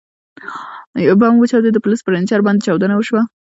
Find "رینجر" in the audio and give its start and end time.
2.15-2.39